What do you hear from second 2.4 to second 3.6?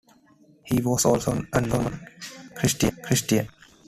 Christian.